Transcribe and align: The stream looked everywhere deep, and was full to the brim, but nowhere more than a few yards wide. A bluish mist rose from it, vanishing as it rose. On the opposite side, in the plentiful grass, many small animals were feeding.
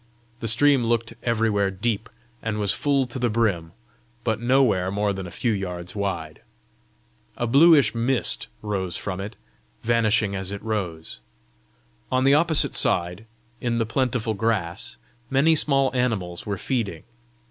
The 0.39 0.47
stream 0.47 0.83
looked 0.85 1.13
everywhere 1.21 1.69
deep, 1.69 2.09
and 2.41 2.57
was 2.57 2.73
full 2.73 3.05
to 3.05 3.19
the 3.19 3.29
brim, 3.29 3.71
but 4.23 4.41
nowhere 4.41 4.89
more 4.89 5.13
than 5.13 5.27
a 5.27 5.29
few 5.29 5.51
yards 5.51 5.95
wide. 5.95 6.41
A 7.37 7.45
bluish 7.45 7.93
mist 7.93 8.47
rose 8.63 8.97
from 8.97 9.21
it, 9.21 9.35
vanishing 9.83 10.35
as 10.35 10.51
it 10.51 10.63
rose. 10.63 11.19
On 12.11 12.23
the 12.23 12.33
opposite 12.33 12.73
side, 12.73 13.27
in 13.59 13.77
the 13.77 13.85
plentiful 13.85 14.33
grass, 14.33 14.97
many 15.29 15.55
small 15.55 15.91
animals 15.95 16.47
were 16.47 16.57
feeding. 16.57 17.03